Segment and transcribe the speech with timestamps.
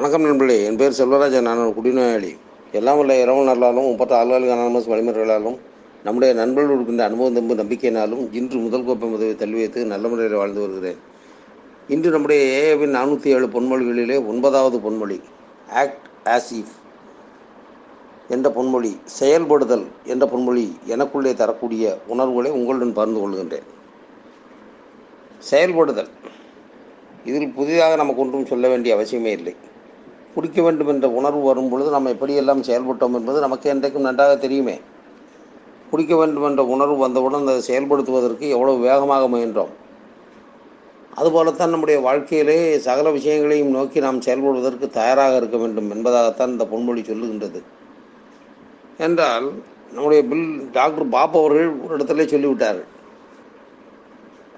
[0.00, 2.36] வணக்கம் நண்பர்களே என் பேர் செல்வராஜன் நான் ஒரு குடிநோயாளி.
[2.72, 5.58] எல்லாம் உள்ள இரவு நல்லாலும் முப்பத்து ஆளுகளுக்கு அனானமஸ் வழிமுறைகளாலும்
[6.04, 10.60] நம்முடைய நண்பர்கள் இருக்கின்ற அனுபவம் தம்பு நம்பிக்கையினாலும் இன்று முதல் கோப்பை உதவி தள்ளி வைத்து நல்ல முறையில் வாழ்ந்து
[10.60, 10.96] வருகிறேன்.
[11.88, 15.20] இன்று நம்முடைய ஏஏவின் நானூற்றி ஏழு பொன்மொழிகளிலே ஒன்பதாவது பொன்மொழி
[15.70, 16.74] ஆக்ட் ஆஸ் இஃப்
[18.28, 23.68] என்ற பொன்மொழி செயல்படுதல் என்ற பொன்மொழி எனக்குள்ளே தரக்கூடிய உணர்வுகளை உங்களுடன் பகிர்ந்து கொள்கின்றேன்.
[25.38, 26.08] செயல்படுதல்.
[27.24, 29.54] இதில் புதிதாக நமக்கு ஒன்றும் சொல்ல வேண்டிய அவசியமே இல்லை.
[30.34, 34.80] குடிக்க வேண்டும் என்ற உணர்வு வரும் பொழுது நாம் எப்படியெல்லாம் செயல்பட்டோம் என்பது நமக்கு என்றைக்கும் நன்றாக தெரியுமே.
[35.90, 39.72] குடிக்க வேண்டும் என்ற உணர்வு வந்தவுடன் அதை செயல்படுத்துவதற்கு எவ்வளவு வேகமாக முயன்றோம்.
[41.14, 47.62] அதுபோலத்தான் நம்முடைய வாழ்க்கையிலே சகல விஷயங்களையும் நோக்கி நாம் செயல்படுவதற்கு தயாராக இருக்க வேண்டும் என்பதாகத்தான் இந்த பொன்மொழி சொல்லுகின்றது.
[48.98, 49.52] என்றால்
[49.92, 52.88] நம்முடைய பில் டாக்டர் பாப் அவர்கள் ஒரு இடத்துல சொல்லிவிட்டார்கள்.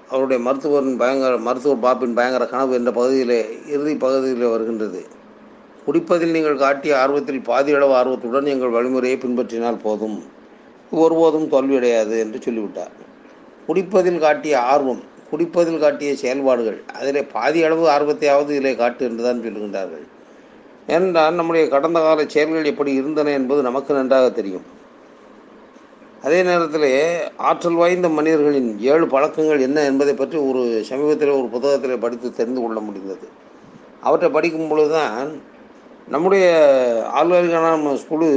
[0.09, 5.21] அவருடைய மருத்துவரின் பயங்கர மருத்துவர் பாப்பின் பயங்கர கனவு என்ற பகுதியிலே இறுதி பகுதியில் வருகின்றது.
[5.85, 10.17] குடிப்பதில் நீங்கள் காட்டிய ஆர்வத்தில் பாதியளவு ஆர்வத்துடன் எங்கள் வழிமுறையை பின்பற்றினால் போதும்.
[11.03, 12.93] ஒருபோதும் தோல்வியடையாது என்று சொல்லிவிட்டார்.
[13.67, 20.05] குடிப்பதில் காட்டிய ஆர்வம் குடிப்பதில் காட்டிய செயல்பாடுகள் அதிலே பாதி அளவு ஆர்வத்தையாவது இதிலே காட்டு என்று தான் சொல்லுகின்றார்கள்.
[20.93, 24.65] ஏனென்றால் நம்முடைய கடந்த கால செயல்கள் எப்படி இருந்தன என்பது நமக்கு நன்றாக தெரியும்.
[26.25, 26.89] அதே நேரத்தில்
[27.47, 32.79] ஆற்றல் வாய்ந்த மனிதர்களின் ஏழு பழக்கங்கள் என்ன என்பதை பற்றி ஒரு சமீபத்தில் ஒரு புத்தகத்தில் படித்து தெரிந்து கொள்ள
[32.87, 33.27] முடிந்தது.
[34.07, 35.31] அவற்றை படிக்கும் பொழுதுதான்
[36.07, 36.45] நம்முடைய
[37.15, 38.29] ஆளுநர்களான குழு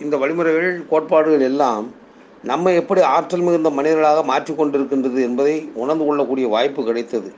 [0.00, 1.94] இந்த வழிமுறைகள் கோட்பாடுகள் எல்லாம்
[2.42, 7.32] நம்ம எப்படி ஆற்றல் மிகுந்த மனிதர்களாக மாற்றிக்கொண்டிருக்கின்றது என்பதை உணர்ந்து கொள்ளக்கூடிய வாய்ப்பு கிடைத்தது.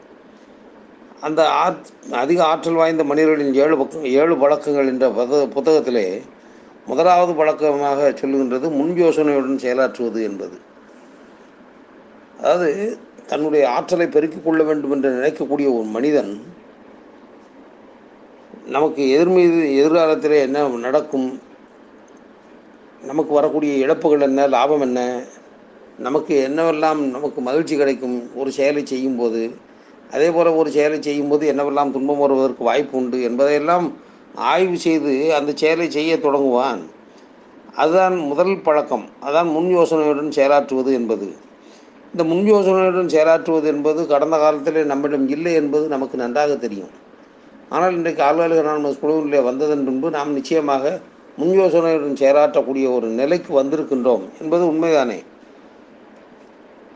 [1.21, 1.77] அந்த ஆற்
[2.11, 6.23] அதிக ஆற்றல் வாய்ந்த மனிதர்களின் ஏழு பக்கம் ஏழு பழக்கங்கள் என்ற பத புத்தகத்திலே
[6.87, 10.59] முதலாவது பழக்கமாக சொல்லுகின்றது முன் யோசனையுடன் செயலாற்றுவது என்பது.
[12.39, 16.57] அதாவது தன்னுடைய ஆற்றலை பெருக்கிக் கொள்ள வேண்டும் என்று நினைக்கக்கூடிய ஒரு மனிதன்
[18.69, 21.41] நமக்கு எதிர்மீது எதிர்காலத்தில் என்ன நடக்கும்?
[23.03, 24.47] நமக்கு வரக்கூடிய இழப்புகள் என்ன?
[24.47, 25.23] லாபம் என்ன?
[25.99, 29.55] நமக்கு என்னவெல்லாம் நமக்கு மகிழ்ச்சி கிடைக்கும் ஒரு செயலை செய்யும்போது?
[30.13, 33.93] அதே போல் ஒரு செயலை செய்யும்போது என்னவெல்லாம் துன்பம் வருவதற்கு வாய்ப்பு உண்டு என்பதையெல்லாம்
[34.35, 36.81] ஆய்வு செய்து அந்த செயலை செய்ய தொடங்குவான்.
[37.75, 39.09] அதுதான் முதல் பழக்கம்.
[39.27, 41.35] அதான் முன் யோசனையுடன் செயலாற்றுவது என்பது.
[42.11, 47.07] இந்த முன் யோசனையுடன் செயலாற்றுவது என்பது கடந்த காலத்தில் நம்மிடம் இல்லை என்பது நமக்கு நன்றாக தெரியும்.
[47.75, 50.85] ஆனால் இன்றைக்கு ஆழ்வாளர் அனானமஸ் குழுவிலே வந்ததன் பின்பு நாம் நிச்சயமாக
[51.41, 55.19] முன் யோசனையுடன் செயலாற்றக்கூடிய ஒரு நிலைக்கு வந்திருக்கின்றோம் என்பது உண்மைதானே?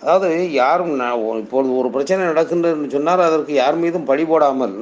[0.00, 0.94] அதாவது யாரும்
[1.42, 4.76] இப்பொழுது ஒரு பிரச்சனை நடக்கின்றதுன்னு சொன்னால் அதற்கு யார் மீதும் பழி போடாமல்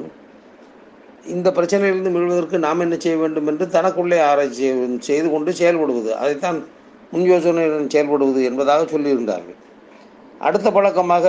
[1.35, 4.65] இந்த பிரச்சனையிலிருந்து மீள்வதற்கு நாம் என்ன செய்ய வேண்டும் என்று தனக்குள்ளே ஆராய்ச்சி
[5.09, 6.11] செய்து கொண்டு செயல்படுவது.
[6.23, 6.59] அதைத்தான்
[7.11, 9.59] முன் யோசனையுடன் செயல்படுவது என்பதாக சொல்லியிருந்தார்கள்.
[10.39, 11.27] அடுத்த பழக்கமாக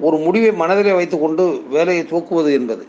[0.00, 2.84] ஒரு முடிவை மனதிலே வைத்துக்கொண்டு வேலையை தூக்குவது என்பது.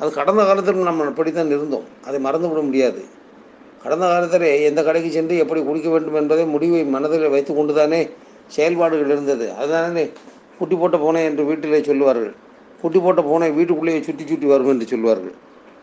[0.00, 1.86] அது கடந்த காலத்தில் நம்ம அப்படித்தான் இருந்தோம்.
[2.06, 3.00] அதை மறந்துவிட முடியாது.
[3.82, 8.00] கடந்த காலத்தில் எந்த கடைக்கு சென்று எப்படி குடிக்க வேண்டும் என்பதை முடிவை மனதில் வைத்து கொண்டு தானே
[8.48, 9.46] செயல்பாடுகள் இருந்தது.
[9.60, 10.04] அதுதானே
[10.58, 12.34] குட்டி போட்ட பூனை என்று வீட்டிலே சொல்லுவார்கள்.
[12.82, 15.36] குட்டி போட்ட பூனை வீட்டுக்குள்ளேயே சுற்றி சுற்றி வரும் என்று சொல்வார்கள்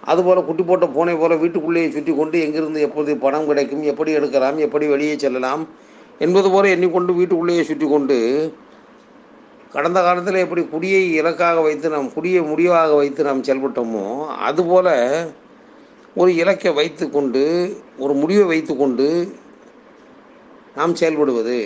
[0.04, 4.86] அதுபோல் குட்டி போட்ட பூனை போல் வீட்டுக்குள்ளேயே சுற்றி கொண்டு எங்கிருந்து எப்போது பணம் கிடைக்கும் எப்படி எடுக்கலாம் எப்படி
[4.88, 5.64] வெளியே செல்லலாம்
[6.20, 8.18] என்பது போல எண்ணிக்கொண்டு வீட்டுக்குள்ளேயே சுற்றி கொண்டு
[9.76, 14.04] கடந்த காலத்தில் எப்படி குடியை இலக்காக வைத்து நாம் குடியை முடிவாக வைத்து நாம் செயல்பட்டோமோ
[14.48, 14.94] அதுபோல்
[16.22, 17.42] ஒரு இலக்கை வைத்து கொண்டு
[18.04, 19.08] ஒரு முடிவை வைத்து கொண்டு
[20.78, 21.58] நாம் செயல்படுவது.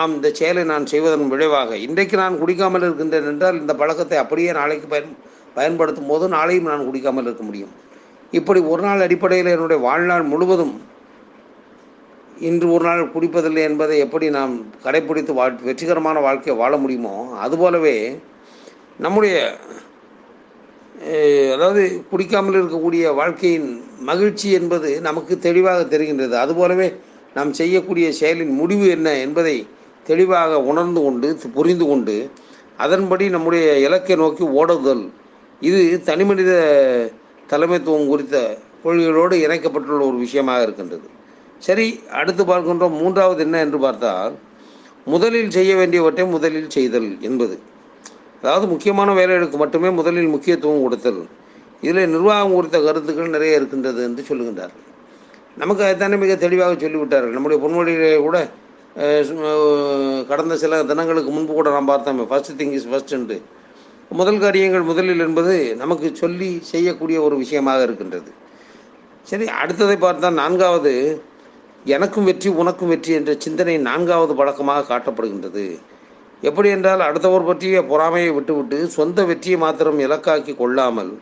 [0.00, 4.86] ஆம் இந்த செயலை நான் செய்வதன் விளைவாக இன்றைக்கு நான் குடிக்காமல் இருக்கின்றேன் என்றால் இந்த பழக்கத்தை அப்படியே நாளைக்கு
[4.92, 5.16] பயன்
[5.56, 7.72] பயன்படுத்தும் போது நாளையும் நான் குடிக்காமல் இருக்க முடியும்.
[8.38, 10.74] இப்படி ஒரு நாள் அடிப்படையில் என்னுடைய வாழ்நாள் முழுவதும்
[12.48, 14.54] இன்று ஒரு நாள் குடிப்பதில்லை என்பதை எப்படி நாம்
[14.84, 17.14] கடைப்பிடித்து வாழ் வெற்றிகரமான வாழ்க்கையை வாழ முடியுமோ
[17.44, 17.96] அதுபோலவே
[19.04, 19.36] நம்முடைய
[21.54, 23.68] அதாவது குடிக்காமல் இருக்கக்கூடிய வாழ்க்கையின்
[24.10, 26.34] மகிழ்ச்சி என்பது நமக்கு தெளிவாக தெரிகின்றது.
[26.44, 26.88] அதுபோலவே
[27.36, 29.56] நாம் செய்யக்கூடிய செயலின் முடிவு என்ன என்பதை
[30.10, 32.16] தெளிவாக உணர்ந்து கொண்டு புரிந்து கொண்டு
[32.84, 35.04] அதன்படி நம்முடைய இலக்கை நோக்கி ஓடுதல்.
[35.60, 36.52] இது தனிமனித
[37.52, 38.36] தலைமைத்துவம் குறித்த
[38.84, 41.06] கொள்கைகளோடு இணைக்கப்பட்டுள்ள ஒரு விஷயமாக இருக்கின்றது.
[41.66, 41.86] சரி
[42.20, 44.34] அடுத்து பார்க்கின்றோம் மூன்றாவது என்ன என்று பார்த்தால்
[45.12, 47.56] முதலில் செய்ய வேண்டியவற்றை முதலில் செய்தல் என்பது.
[48.42, 51.20] அதாவது முக்கியமான வேலைகளுக்கு மட்டுமே முதலில் முக்கியத்துவம் கொடுத்தல்.
[51.86, 54.84] இதில் நிர்வாகம் குறித்த கருத்துக்கள் நிறைய இருக்கின்றது என்று சொல்லுகின்றார்கள்.
[55.62, 57.34] நமக்கு அதுதானே மிக தெளிவாக சொல்லிவிட்டார்கள்.
[57.36, 58.38] நம்முடைய பொன்மொழியிலே கூட
[60.30, 63.36] கடந்த சில தினங்களுக்கு முன்பு கூட நாம் பார்த்தோமே ஃபர்ஸ்ட் திங் இஸ் ஃபஸ்ட் என்று.
[64.20, 68.30] முதல் காரியங்கள் முதலில் என்பது நமக்கு சொல்லி செய்யக்கூடிய ஒரு விஷயமாக இருக்கின்றது.
[69.30, 70.92] சரி அடுத்ததை பார்த்தால் நான்காவது
[71.86, 75.64] எனக்கும் வெற்றி உனக்கும் வெற்றி என்ற சிந்தனை நான்காவது பழக்கமாக காட்டப்படுகின்றது.
[76.42, 81.12] எப்படி என்றால் அடுத்தவர் பற்றிய பொறாமையை விட்டுவிட்டு சொந்த வெற்றியை மாத்திரம் இலக்காக்கி கொள்ளாமல்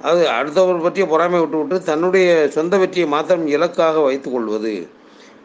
[0.00, 4.74] அது அடுத்தவர் பற்றிய பொறாமை விட்டுவிட்டு தன்னுடைய சொந்த வெற்றியை மாத்திரம் இலக்காக வைத்துக்கொள்வது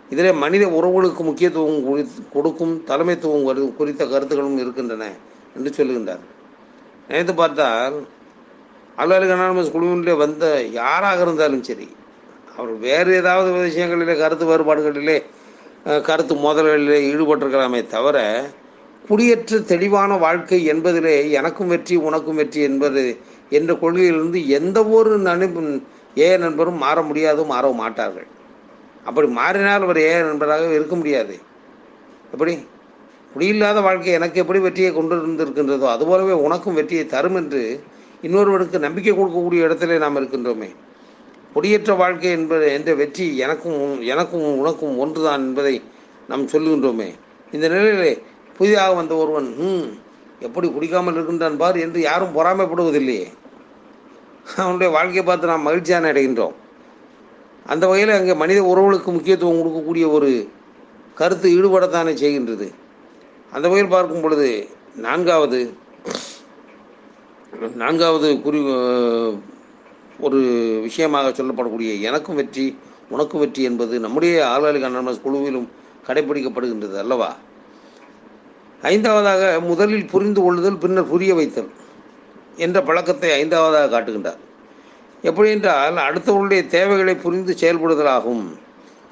[0.09, 2.01] இதிலே மனித உறவுகளுக்கு முக்கியத்துவம்
[2.33, 5.05] கொடுக்கும் தலைமைத்துவம் குறித்த கருத்துக்களும் இருக்கின்றன
[5.55, 6.23] என்று சொல்லுகின்றார்
[7.07, 7.97] நினைத்து பார்த்தால்
[8.97, 11.87] அலுவலக அனானமஸ் குழுவினுடைய வந்த யாராக இருந்தாலும் சரி
[12.59, 15.18] அவர் வேறு ஏதாவது விஷயங்களிலே கருத்து வேறுபாடுகளிலே
[16.07, 18.18] கருத்து மோதல்களிலே ஈடுபட்டிருக்கலாமே தவிர
[19.09, 23.04] குடியேற்ற தெளிவான வாழ்க்கை என்பதிலே எனக்கும் வெற்றி உனக்கும் வெற்றி என்பது
[23.57, 25.62] என்ற கொள்கையிலிருந்து எந்த ஒரு நண்ப
[26.24, 28.27] ஏ நண்பரும் மாற முடியாது மாற மாட்டார்கள்.
[29.07, 31.36] அப்படி மாறினால் அவர் ஏ நண்பராக இருக்க முடியாது.
[32.33, 32.53] எப்படி?
[33.33, 37.62] குடியில்லாத வாழ்க்கை எனக்கு எப்படி வெற்றியை கொண்டு இருந்திருக்கின்றதோ அதுபோலவே உனக்கும் வெற்றியை தரும் என்று
[38.27, 40.69] இன்னொருவருக்கு நம்பிக்கை கொடுக்கக்கூடிய இடத்திலே நாம் இருக்கின்றோமே.
[41.57, 43.83] கொடியேற்ற வாழ்க்கை என்பது என்ற வெற்றி எனக்கும்
[44.13, 45.75] எனக்கும் உனக்கும் ஒன்றுதான் என்பதை
[46.31, 47.07] நாம் சொல்லுகின்றோமே.
[47.56, 48.12] இந்த நிலையிலே
[48.57, 49.88] புதிதாக வந்த ஒருவன் ம்
[50.48, 53.27] எப்படி குடிக்காமல் இருக்கின்றான் பார் என்று யாரும் பொறாமைப்படுவதில்லையே.
[54.63, 56.56] அவனுடைய வாழ்க்கையை பார்த்து நாம் மகிழ்ச்சியான அடைகின்றோம்.
[57.71, 60.30] அந்த வகையில் அங்கே மனித உறவுகளுக்கு முக்கியத்துவம் கொடுக்கக்கூடிய ஒரு
[61.19, 62.68] கருத்து ஈடுபடத்தானே செய்கின்றது.
[63.56, 64.50] அந்த வகையில் பார்க்கும் பொழுது
[65.07, 65.62] நான்காவது
[67.83, 68.60] நான்காவது குறி
[70.19, 70.39] ஒரு
[70.81, 72.65] விஷயமாக சொல்லப்படக்கூடிய எனக்கும் வெற்றி
[73.09, 75.67] உனக்கும் வெற்றி என்பது நம்முடைய ஆளாளிக அனானமஸ் குழுவிலும்
[76.07, 77.29] கடைபிடிக்கப்படுகின்றது அல்லவா?
[78.81, 81.69] ஐந்தாவதாக முதலில் புரிந்து கொள்ளுதல் பின்னர் புரிய வைத்தல்
[82.65, 84.41] என்ற பழக்கத்தை ஐந்தாவதாக காட்டுகின்றார்.
[85.21, 88.45] எப்படி என்றால் அடுத்தவர்களுடைய தேவைகளை புரிந்து செயல்படுதலாகும்.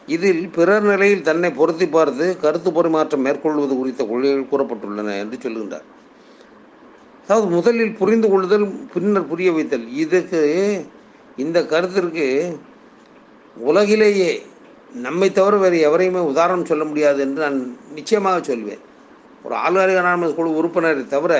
[0.07, 5.87] இதில் பிறர் நிலையில் தன்னை பொருத்தி பார்த்து கருத்து பரிமாற்றம் மேற்கொள்வது குறித்த கொள்கைகள் கூறப்பட்டுள்ளன என்று சொல்கின்றார்.
[7.23, 9.87] அதாவது முதலில் புரிந்து கொள்ளுதல் பின்னர் புரிய வைத்தல்.
[10.03, 10.41] இதுக்கு
[11.43, 12.25] இந்த கருத்திற்கு
[13.69, 14.31] உலகிலேயே
[15.05, 17.57] நம்மை தவிர வேறு எவரையுமே உதாரணம் சொல்ல முடியாது என்று நான்
[17.97, 18.83] நிச்சயமாக சொல்வேன்.
[19.45, 21.33] ஒரு ஆளுநர் அனானமஸ் குழு உறுப்பினரை தவிர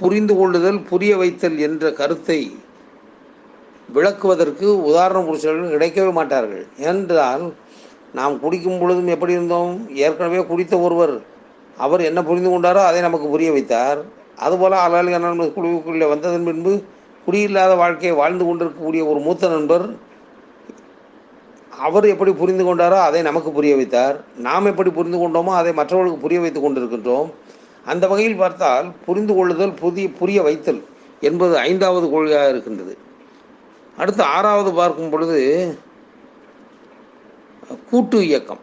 [0.00, 2.40] புரிந்து கொள்ளுதல் புரிய வைத்தல் என்ற கருத்தை
[3.94, 6.64] விளக்குவதற்கு உதாரண புருஷர்கள் கிடைக்கவே மாட்டார்கள்.
[6.84, 7.44] ஏனென்றால்
[8.18, 9.72] நாம் குடிக்கும் பொழுதும் எப்படி இருந்தோம்?
[10.04, 11.14] ஏற்கனவே குடித்த ஒருவர்
[11.76, 14.00] அவர் என்ன புரிந்து கொண்டாரோ அதை நமக்கு புரிய வைத்தார்.
[14.44, 16.72] அதுபோல் அலாலி அனானமஸ் குழுவுக்குள்ளே வந்ததன் பின்பு
[17.24, 19.84] குடியில்லாத வாழ்க்கையை வாழ்ந்து கொண்டிருக்கக்கூடிய ஒரு மூத்த நண்பர்
[21.86, 24.16] அவர் எப்படி புரிந்து கொண்டாரோ அதை நமக்கு புரிய வைத்தார்.
[24.46, 27.28] நாம் எப்படி புரிந்து கொண்டோமோ அதை மற்றவர்களுக்கு புரிய வைத்துக் கொண்டிருக்கின்றோம்.
[27.90, 30.80] அந்த வகையில் பார்த்தால் புரிந்து கொள்ளுதல் புதிய புரிய வைத்தல்
[31.28, 32.94] என்பது ஐந்தாவது கொள்கையாக இருக்கின்றது.
[34.00, 35.38] அடுத்து ஆறாவது பார்க்கும் பொழுது
[37.90, 38.62] கூட்டு இயக்கம்.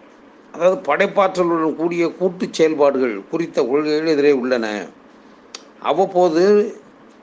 [0.53, 4.65] அதாவது படைப்பாற்றலுடன் கூடிய கூட்டு செயல்பாடுகள் குறித்த கொள்கைகள் எதிரே உள்ளன.
[5.89, 6.43] அவ்வப்போது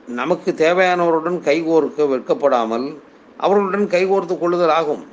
[0.09, 2.87] நமக்கு தேவையானவருடன் கைகோர்க்க வெட்கப்படாமல்
[3.37, 5.05] அவர்களுடன் கைகோர்த்து கொள்ளுதல் ஆகும்.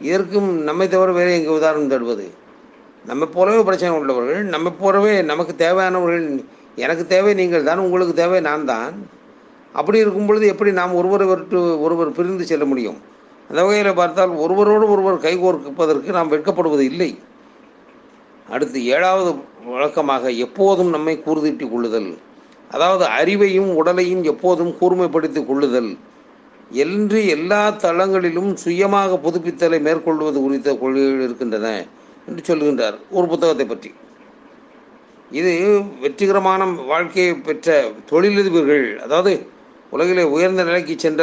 [0.00, 2.26] இதற்கும் நம்மை தவிர வேறு எங்கே உதாரணம் தருவது
[3.04, 6.44] நம்மை போலவே பிரச்சனை உள்ளவர்கள் நம்மை போலவே நமக்கு தேவையானவர்கள்
[6.76, 8.94] எனக்கு தேவை நீங்கள் தான் உங்களுக்கு தேவை நான் தான்.
[9.72, 12.98] அப்படி இருக்கும் பொழுது எப்படி நாம் ஒருவரை விட்டு ஒருவர் பிரிந்து செல்ல முடியும்?
[13.48, 17.18] அந்த வகையில் பார்த்தால் ஒருவரோடு ஒருவர் கைகோர்ப்பதற்கு நாம் வெட்கப்படுவது இல்லை.
[18.48, 19.34] அடுத்து ஏழாவது
[19.64, 22.10] வழக்கமாக எப்போதும் நம்மை கூர்தீட்டிக் கொள்ளுதல்.
[22.70, 25.90] அதாவது அறிவையும் உடலையும் எப்போதும் கூர்மைப்படுத்திக் கொள்ளுதல்.
[26.84, 31.68] என்று எல்லா தளங்களிலும் சுயமாக புதுப்பித்தலை மேற்கொள்வது குறித்த கொள்கைகள் இருக்கின்றன
[32.26, 33.90] என்று சொல்கின்றார் ஒரு புத்தகத்தை பற்றி.
[35.30, 35.52] இது
[36.00, 37.76] வெற்றிகரமான வாழ்க்கையை பெற்ற
[38.10, 39.32] தொழிலதிபர்கள் அதாவது
[39.90, 41.22] உலகிலே உயர்ந்த நிலைக்கு சென்ற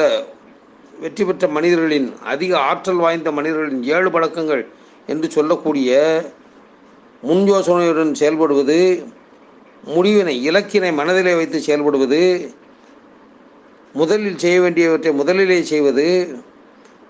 [1.00, 4.64] வெற்றி பெற்ற மனிதர்களின் அதிக ஆற்றல் வாய்ந்த மனிதர்களின் ஏழு பழக்கங்கள்
[5.08, 5.92] என்று சொல்லக்கூடிய
[7.22, 8.78] முன் யோசனையுடன் செயல்படுவது
[9.88, 12.52] முடிவினை இலக்கினை மனதிலே வைத்து செயல்படுவது
[13.96, 16.06] முதலில் செய்ய வேண்டியவற்றை முதலிலே செய்வது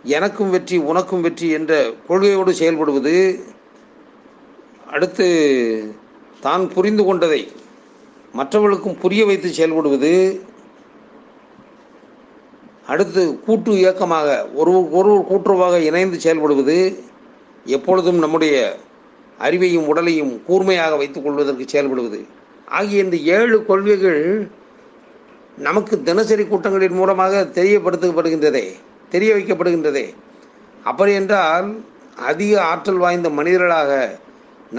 [0.04, 1.74] எனக்கும் வெற்றி உனக்கும் வெற்றி என்ற
[2.08, 3.44] கொள்கையோடு செயல்படுவது
[4.92, 5.28] அடுத்து
[6.42, 7.52] தான் புரிந்து கொண்டதை
[8.34, 10.42] மற்றவர்களுக்கும் புரிய வைத்து செயல்படுவது
[12.88, 16.96] அடுத்து கூட்டு இயக்கமாக ஒரு ஒருவர் கூட்டுறவாக இணைந்து செயல்படுவது
[17.66, 18.56] எப்பொழுதும் நம்முடைய
[19.40, 22.26] அறிவையும் உடலையும் கூர்மையாக வைத்துக் கொள்வதற்கு செயல்படுவது.
[22.78, 24.22] ஆகிய இந்த ஏழு கொள்கைகள்
[25.68, 28.66] நமக்கு தினசரி கூட்டங்களின் மூலமாக தெரியப்படுத்தப்படுகின்றதே
[29.14, 30.06] தெரிய வைக்கப்படுகின்றதே.
[30.90, 31.68] அப்படி என்றால்
[32.30, 33.92] அதிக ஆற்றல் வாய்ந்த மனிதர்களாக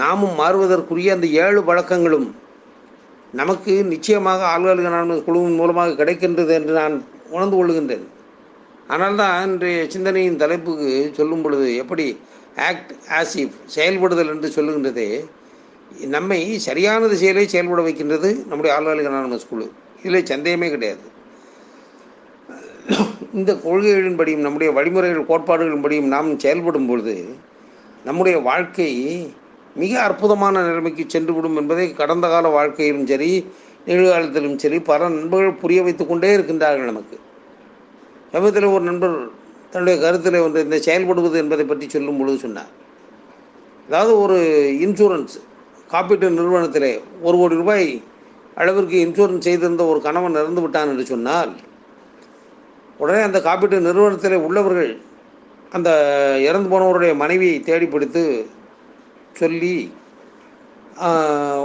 [0.01, 2.27] நாமும் மாறுவதற்குரிய அந்த ஏழு பழக்கங்களும்
[3.33, 6.95] நமக்கு நிச்சயமாக ஆள்களுக்கு குழுவின் மூலமாக கிடைக்கின்றது என்று நான்
[7.33, 8.05] உணர்ந்து கொள்கின்றேன்.
[8.93, 12.05] ஆனால் தான் இன்றைய சிந்தனையின் தலைப்புக்கு சொல்லும் பொழுது எப்படி
[12.67, 15.07] ஆக்ட் ஆசிப் செயல்படுதல் என்று சொல்லுகின்றதே
[16.15, 19.65] நம்மை சரியான திசையிலே செயல்பட வைக்கின்றது நம்முடைய ஆள்களுக்கு அனானமஸ் குழு
[20.03, 21.05] இதில் சந்தேகமே கிடையாது.
[23.37, 27.15] இந்த கொள்கைகளின்படியும் நம்முடைய வழிமுறைகள் கோட்பாடுகளின்படியும் நாம் செயல்படும் பொழுது
[28.07, 28.91] நம்முடைய வாழ்க்கை
[29.75, 33.31] மிக அற்புதமான நிலைமைக்கு சென்றுவிடும் என்பதை கடந்த கால வாழ்க்கையிலும் சரி
[33.87, 37.17] நிகழ்காலத்திலும் சரி பல நண்பர்கள் புரிய வைத்து கொண்டே இருக்கின்றார்கள் நமக்கு.
[38.31, 39.17] சமயத்தில் ஒரு நண்பர்
[39.71, 42.71] தன்னுடைய கருத்தில் வந்து இந்த செயல்படுவது என்பதை பற்றி சொல்லும் பொழுது சொன்னார்.
[43.87, 44.37] அதாவது ஒரு
[44.85, 45.35] இன்சூரன்ஸ்
[45.91, 46.91] காப்பீட்டு நிறுவனத்திலே
[47.27, 47.87] ஒரு கோடி ரூபாய்
[48.61, 51.51] அளவிற்கு இன்சூரன்ஸ் செய்திருந்த ஒரு கணவன் இறந்து விட்டான் என்று சொன்னால்
[52.99, 54.91] உடனே அந்த காப்பீட்டு நிறுவனத்தில் உள்ளவர்கள்
[55.71, 55.89] அந்த
[56.49, 58.23] இறந்து போனவருடைய மனைவியை தேடி பிடித்து
[59.39, 59.75] சொல்லி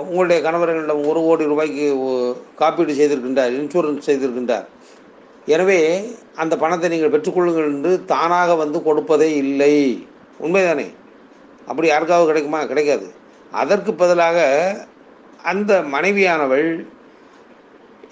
[0.06, 1.84] உங்களுடைய கணவர்களிடம் ஒரு கோடி ரூபாய்க்கு
[2.60, 4.66] காப்பீடு செய்திருக்கின்றார் இன்சூரன்ஸ் செய்திருக்கின்றார்.
[5.54, 5.78] எனவே
[6.42, 9.74] அந்த பணத்தை நீங்கள் பெற்றுக்கொள்ளுங்கள் என்று தானாக வந்து கொடுப்பதே இல்லை.
[10.44, 10.88] உண்மைதானே?
[11.68, 12.60] அப்படி யாருக்காவது கிடைக்குமா?
[12.72, 13.06] கிடைக்காது.
[13.52, 14.38] அதற்கு பதிலாக
[15.42, 16.68] அந்த மனைவியானவள்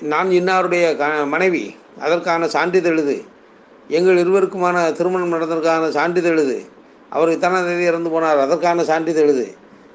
[0.05, 1.65] நான் இன்னாருடைய க மனைவி
[2.01, 3.17] அதற்கான சான்றிதழ் இது
[3.91, 6.59] எங்கள் இருவருக்குமான திருமணம் நடந்ததற்கான சான்றிதழ் இது
[7.13, 9.47] அவர் இத்தனை தேதி இறந்து போனார் அதற்கான சான்றிதழ் இது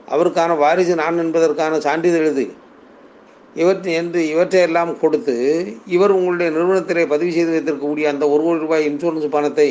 [0.08, 2.46] அவருக்கான வாரிசு நான் என்பதற்கான சான்றிதழ் இது
[3.56, 5.36] இவற்றை என்று இவற்றையெல்லாம் கொடுத்து
[5.88, 9.70] இவர் உங்களுடைய நிறுவனத்திலே பதிவு செய்து வைத்திருக்கக்கூடிய அந்த ஒரு கோடி ரூபாய் இன்சூரன்ஸ் பணத்தை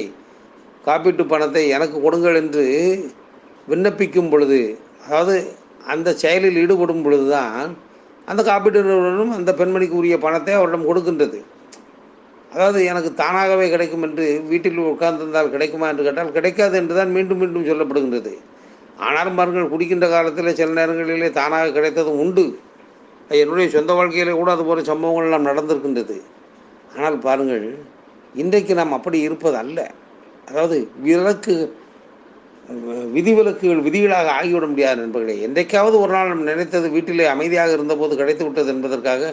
[0.85, 2.65] காப்பீட்டு பணத்தை எனக்கு கொடுங்கள் என்று
[3.69, 4.61] விண்ணப்பிக்கும் பொழுது
[5.07, 5.37] அதாவது
[5.93, 7.57] அந்த செயலில் ஈடுபடும் பொழுதுதான்
[8.31, 11.39] அந்த காப்பீட்டு நிறுவனம் அந்த பெண்மணிக்கு உரிய பணத்தை அவரிடம் கொடுக்கின்றது.
[12.55, 17.69] அதாவது எனக்கு தானாகவே கிடைக்கும் என்று வீட்டில் உட்கார்ந்திருந்தால் கிடைக்குமா என்று கேட்டால் கிடைக்காது என்று தான் மீண்டும் மீண்டும்
[17.71, 18.33] சொல்லப்படுகின்றது.
[19.07, 22.45] ஆனால் பாருங்கள் குடிக்கின்ற காலத்தில் சில நேரங்களிலே தானாக கிடைத்ததும் உண்டு.
[23.41, 26.17] என்னுடைய சொந்த வாழ்க்கையிலே கூட அது போன்ற சம்பவங்கள் எல்லாம் நடந்திருக்கின்றது.
[26.97, 27.67] ஆனால் பாருங்கள்
[28.43, 29.79] இன்றைக்கு நாம் அப்படி இருப்பது அல்ல
[30.49, 31.55] அதாவது விலக்கு
[33.17, 35.35] விதிவிலக்குகள் விதிகளாக ஆகிவிட முடியாது நண்பர்களே.
[35.47, 39.33] என்றைக்காவது ஒரு நாள் நாம் நினைத்தது வீட்டிலே அமைதியாக இருந்தபோது கிடைத்து விட்டது என்பதற்காக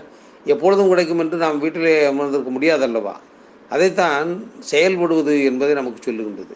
[0.54, 3.16] எப்பொழுதும் கிடைக்கும் என்று நாம் வீட்டிலே அமர்ந்திருக்க முடியாதல்லவா
[3.76, 4.30] அதைத்தான்
[4.72, 6.56] செயல்படுவது என்பதை நமக்கு சொல்லுகின்றது.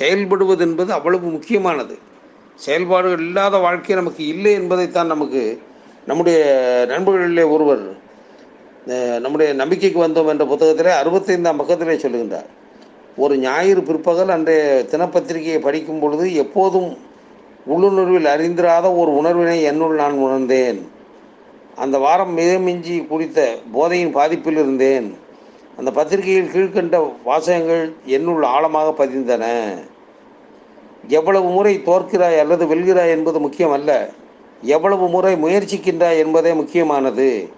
[0.00, 1.94] செயல்படுவது என்பது அவ்வளவு முக்கியமானது.
[2.66, 5.42] செயல்பாடுகள் இல்லாத வாழ்க்கை நமக்கு இல்லை என்பதைத்தான் நமக்கு
[6.06, 6.38] நம்முடைய
[6.92, 7.84] நண்பர்களிலே ஒருவர்
[9.24, 12.48] நம்முடைய நம்பிக்கைக்கு வந்தோம் என்ற புத்தகத்திலே அறுபத்தைந்தாம் பக்கத்திலே சொல்லுகின்றார்.
[13.16, 16.98] ஒரு ஞாயிறு பிற்பகல் அன்றைய தினப்பத்திரிகையை படிக்கும் பொழுது எப்போதும்
[17.66, 20.90] உள்ளுணர்வில் அறிந்திராத ஒரு உணர்வினை என்னுள் நான் உணர்ந்தேன்.
[21.76, 25.18] அந்த வாரம் மிக மிஞ்சி குடித்த போதையின் பாதிப்பில் இருந்தேன்.
[25.76, 29.44] அந்த பத்திரிகையில் கீழ்க்கண்ட வாசகங்கள் என்னுள் ஆழமாக பதிந்தன.
[31.08, 34.08] எவ்வளவு முறை தோற்கிறாய் அல்லது வெல்கிறாய் என்பது முக்கியமல்ல.
[34.60, 37.48] எவ்வளவு முறை முயற்சிக்கின்றாய் என்பதே முக்கியமானது.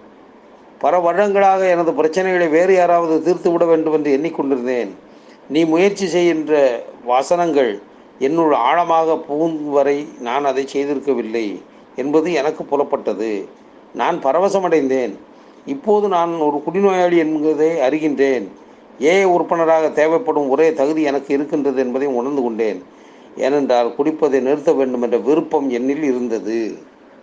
[0.79, 4.89] பல வருடங்களாக எனது பிரச்சனைகளை வேறு யாராவது தீர்த்து விட வேண்டும் என்று எண்ணிக்கொண்டிருந்தேன்.
[5.53, 6.53] நீ முயற்சி செய்கின்ற
[7.05, 7.71] வசனங்கள்
[8.19, 11.45] என்னுள் ஆழமாக புகும் வரை நான் அதை செய்திருக்கவில்லை
[11.95, 13.31] என்பது எனக்கு புலப்பட்டது.
[13.93, 15.13] நான் பரவசமடைந்தேன்.
[15.65, 18.45] இப்போது நான் ஒரு குடிநோயாளி என்பதை அறிகின்றேன்.
[19.01, 22.79] ஏ உறுப்பினராக தேவைப்படும் ஒரே தகுதி எனக்கு இருக்கின்றது என்பதை உணர்ந்து கொண்டேன்.
[23.37, 26.57] ஏனென்றால் குடிப்பதை நிறுத்த வேண்டும் என்ற விருப்பம் என்னில் இருந்தது.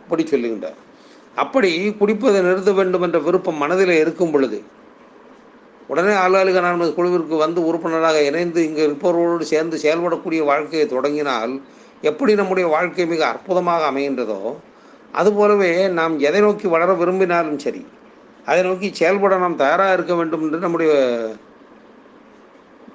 [0.02, 0.78] அப்படி சொல்லுகின்றார்.
[1.34, 4.58] அப்படி குடிப்பதை நிறுத்த வேண்டும் என்ற விருப்பம் மனதில் இருக்கும் பொழுது
[5.90, 11.54] உடனே ஆளாளுக நான்கு குழுவிற்கு வந்து உறுப்பினராக இணைந்து இங்கு இருப்பவர்களோடு சேர்ந்து செயல்படக்கூடிய வாழ்க்கையை தொடங்கினால்
[12.02, 14.40] எப்படி நம்முடைய வாழ்க்கை மிக அற்புதமாக அமைகின்றதோ
[15.14, 17.82] அதுபோலவே நாம் எதை நோக்கி வளர விரும்பினாலும் சரி
[18.46, 20.92] அதை நோக்கி செயல்பட நாம் தயாராக இருக்க வேண்டும் என்று நம்முடைய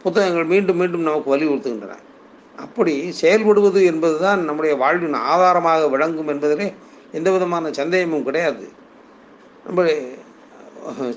[0.03, 1.93] புத்தகங்கள் மீண்டும் மீண்டும் நமக்கு வலியுறுத்துகின்றன.
[2.57, 6.67] அப்படி செயல்படுவது என்பது தான் நம்முடைய வாழ்வின் ஆதாரமாக விளங்கும் என்பதிலே
[7.11, 8.65] எந்த விதமான சந்தேகமும் கிடையாது.
[9.65, 9.83] நம்ம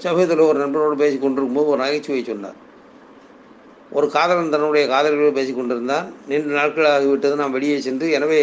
[0.02, 2.58] சமீபத்தில் ஒரு நண்பரோடு பேசி கொண்டிருக்கும்போது ஒரு நகைச்சுவை சொன்னார்.
[3.96, 8.40] ஒரு காதலன் தன்னுடைய காதலியோடு பேசி கொண்டிருந்தான் நீண்ட நாட்கள் ஆகிவிட்டது நாம் வெளியே சென்று எனவே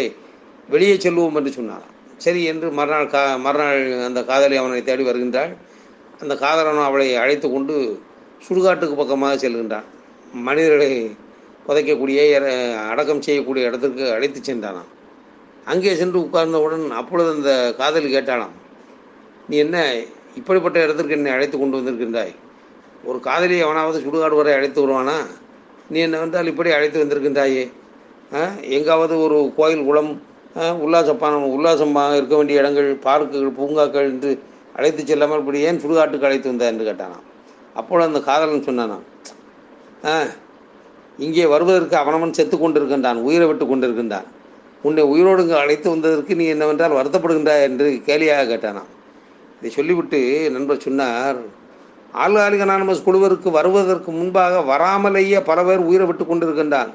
[0.74, 1.84] வெளியே செல்வோம் என்று சொன்னான்
[2.24, 5.52] சரி என்று மறுநாள் கா மறுநாள் அந்த காதலி அவனை தேடி வருகின்றாள்.
[6.22, 7.74] அந்த காதலனும் அவளை அழைத்து கொண்டு
[8.46, 9.86] சுடுகாட்டுக்கு பக்கமாக செல்கின்றான்.
[10.48, 10.90] மனிதர்களை
[11.66, 12.18] புதைக்கக்கூடிய
[12.92, 14.90] அடக்கம் செய்யக்கூடிய இடத்திற்கு அழைத்து சென்றானாம்.
[15.72, 18.54] அங்கே சென்று உட்கார்ந்தவுடன் அப்பொழுது அந்த காதலி கேட்டாளாம்
[19.48, 19.78] நீ என்ன
[20.36, 22.32] இப்படிப்பட்ட இடத்திற்கு என்னை அழைத்து கொண்டு வந்திருக்கின்றாய்?
[23.04, 25.16] ஒரு காதலி அவனாவது சுடுகாடு வரை அழைத்து வருவானா?
[25.90, 27.70] நீ என்ன வந்தால் இப்படி அழைத்து வந்திருக்கின்றாயே?
[28.34, 28.40] ஆ?
[28.68, 30.20] எங்காவது ஒரு கோயில் குளம்
[30.80, 34.30] உல்லாசப்பான உல்லாசமாக இருக்க வேண்டிய இடங்கள் பார்க்குகள் பூங்காக்கள் என்று
[34.72, 37.24] அழைத்து செல்லாமல் இப்படி ஏன் சுடுகாட்டுக்கு அழைத்து வந்தா என்று கேட்டானான்
[37.74, 39.04] அப்பொழுது அந்த காதலன் சொன்னானான்
[40.04, 40.14] ஆ
[41.18, 44.26] இங்கே வருவதற்கு அவனவன் செத்து கொண்டிருக்கின்றான் உயிரை விட்டு கொண்டிருக்கின்றான்.
[44.82, 48.90] உன்னை உயிரோடு அழைத்து வந்ததற்கு நீ என்னவென்றால் வருத்தப்படுகின்றாய் என்று கேலியாக கேட்டானான்
[49.58, 50.20] இதை சொல்லிவிட்டு
[50.56, 51.40] நண்பர் சொன்னார்
[52.24, 56.90] ஆள்காலிக அனானமஸ் குழுவிற்கு வருவதற்கு முன்பாக வராமலேயே பல பேர் உயிரை விட்டு கொண்டிருக்கின்றான்.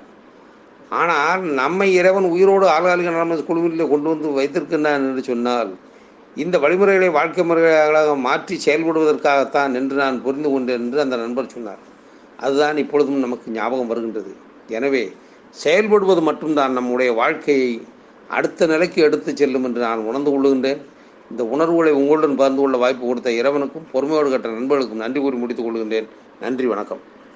[1.00, 5.72] ஆனால் நம்மை இறைவன் உயிரோடு ஆள்காலிக அனானமஸ் குழுவில் கொண்டு வந்து வைத்திருக்கின்றான் என்று சொன்னால்
[6.44, 11.82] இந்த வழிமுறைகளை வாழ்க்கை முறைகளாக மாற்றி செயல்படுவதற்காகத்தான் என்று நான் புரிந்து கொண்டேன் என்று அந்த நண்பர் சொன்னார்.
[12.44, 14.32] அதுதான் இப்பொழுதும் நமக்கு ஞாபகம் வருகின்றது.
[14.78, 15.04] எனவே
[15.64, 17.72] செயல்படுவது மட்டும்தான் நம்முடைய வாழ்க்கையை
[18.38, 20.82] அடுத்த நிலைக்கு எடுத்து செல்லும் என்று நான் உணர்ந்து கொள்ளுகின்றேன்.
[21.32, 26.08] இந்த உணர்வுகளை உங்களுடன் பகிர்ந்து கொள்ள வாய்ப்பு கொடுத்த இறைவனுக்கும் பொறுமையோடு கட்ட நண்பர்களுக்கும் நன்றி கூறி முடித்துக் கொள்கின்றேன்.
[26.40, 27.02] நன்றி வணக்கம்.